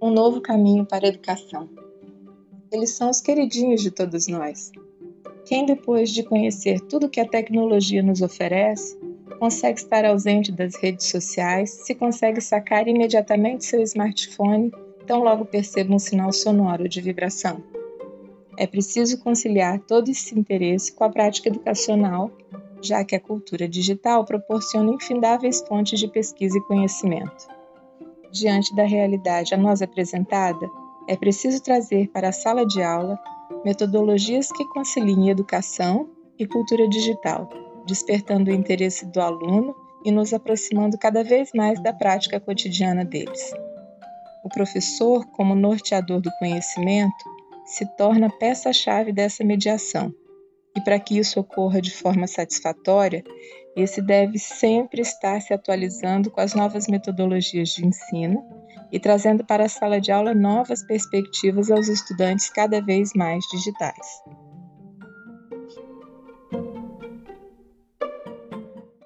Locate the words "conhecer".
6.22-6.80